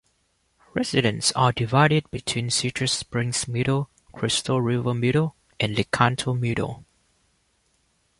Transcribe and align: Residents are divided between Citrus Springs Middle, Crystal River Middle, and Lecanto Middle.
Residents 0.73 1.31
are 1.33 1.51
divided 1.51 2.09
between 2.09 2.49
Citrus 2.49 2.91
Springs 2.91 3.47
Middle, 3.47 3.87
Crystal 4.13 4.59
River 4.59 4.95
Middle, 4.95 5.35
and 5.59 5.75
Lecanto 5.77 6.33
Middle. 6.33 6.85